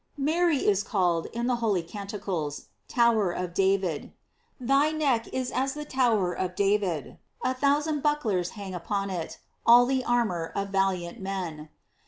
Mary 0.17 0.57
is 0.65 0.81
called, 0.81 1.27
in 1.27 1.45
the 1.45 1.57
holy 1.57 1.83
Canticles, 1.83 2.69
Tower 2.87 3.31
of 3.31 3.53
David: 3.53 4.11
"Thy 4.59 4.89
neck 4.89 5.27
is 5.31 5.51
as 5.51 5.75
the 5.75 5.85
tower 5.85 6.33
of 6.33 6.55
David; 6.55 7.19
a 7.43 7.53
thousand 7.53 8.01
bucklers 8.01 8.53
hang 8.57 8.73
upon 8.73 9.11
it, 9.11 9.37
all 9.63 9.85
the 9.85 10.03
armor 10.03 10.51
of 10.55 10.69
valiant 10.69 11.19
men." 11.19 11.69